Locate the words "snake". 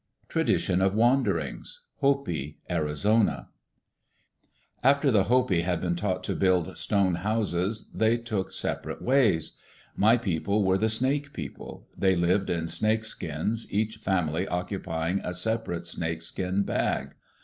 10.89-11.33, 12.67-13.05, 15.85-16.23